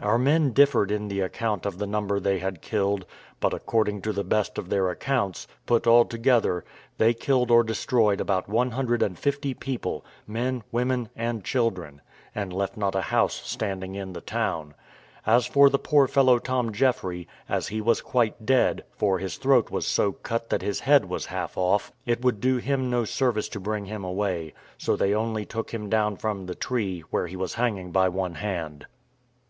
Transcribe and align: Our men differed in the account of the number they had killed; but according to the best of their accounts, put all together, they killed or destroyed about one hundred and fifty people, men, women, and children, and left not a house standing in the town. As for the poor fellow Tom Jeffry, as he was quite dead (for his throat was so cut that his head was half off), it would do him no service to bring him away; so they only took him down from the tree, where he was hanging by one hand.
Our 0.00 0.16
men 0.16 0.54
differed 0.54 0.90
in 0.90 1.08
the 1.08 1.20
account 1.20 1.66
of 1.66 1.76
the 1.76 1.86
number 1.86 2.18
they 2.18 2.38
had 2.38 2.62
killed; 2.62 3.04
but 3.38 3.52
according 3.52 4.00
to 4.00 4.14
the 4.14 4.24
best 4.24 4.56
of 4.56 4.70
their 4.70 4.88
accounts, 4.88 5.46
put 5.66 5.86
all 5.86 6.06
together, 6.06 6.64
they 6.96 7.12
killed 7.12 7.50
or 7.50 7.62
destroyed 7.62 8.18
about 8.18 8.48
one 8.48 8.70
hundred 8.70 9.02
and 9.02 9.18
fifty 9.18 9.52
people, 9.52 10.02
men, 10.26 10.62
women, 10.72 11.10
and 11.14 11.44
children, 11.44 12.00
and 12.34 12.50
left 12.50 12.78
not 12.78 12.94
a 12.94 13.02
house 13.02 13.34
standing 13.34 13.94
in 13.94 14.14
the 14.14 14.22
town. 14.22 14.72
As 15.26 15.44
for 15.44 15.68
the 15.68 15.78
poor 15.78 16.08
fellow 16.08 16.38
Tom 16.38 16.72
Jeffry, 16.72 17.28
as 17.46 17.68
he 17.68 17.82
was 17.82 18.00
quite 18.00 18.46
dead 18.46 18.84
(for 18.96 19.18
his 19.18 19.36
throat 19.36 19.70
was 19.70 19.86
so 19.86 20.12
cut 20.12 20.48
that 20.48 20.62
his 20.62 20.80
head 20.80 21.10
was 21.10 21.26
half 21.26 21.58
off), 21.58 21.92
it 22.06 22.22
would 22.24 22.40
do 22.40 22.56
him 22.56 22.88
no 22.88 23.04
service 23.04 23.50
to 23.50 23.60
bring 23.60 23.84
him 23.84 24.02
away; 24.02 24.54
so 24.78 24.96
they 24.96 25.14
only 25.14 25.44
took 25.44 25.72
him 25.74 25.90
down 25.90 26.16
from 26.16 26.46
the 26.46 26.54
tree, 26.54 27.00
where 27.10 27.26
he 27.26 27.36
was 27.36 27.52
hanging 27.56 27.92
by 27.92 28.08
one 28.08 28.36
hand. 28.36 28.86